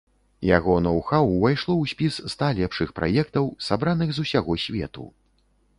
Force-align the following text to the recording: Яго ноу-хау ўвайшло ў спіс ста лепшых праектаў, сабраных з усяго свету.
Яго 0.57 0.77
ноу-хау 0.85 1.27
ўвайшло 1.33 1.73
ў 1.81 1.93
спіс 1.93 2.13
ста 2.35 2.47
лепшых 2.61 2.89
праектаў, 3.01 3.45
сабраных 3.69 4.09
з 4.19 4.27
усяго 4.27 4.59
свету. 4.67 5.03